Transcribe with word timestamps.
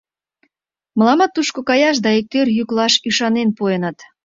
Мыламат 0.97 1.31
тушко 1.35 1.59
каяш 1.69 1.97
да 2.05 2.09
иктӧр 2.19 2.47
йӱклаш 2.57 2.93
ӱшанен 3.07 3.49
пуэныт. 3.57 3.97